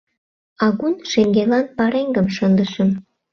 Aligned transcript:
Агун 0.65 0.93
шеҥгелан 1.09 1.65
пареҥгым 1.77 2.27
шындышым- 2.35 2.89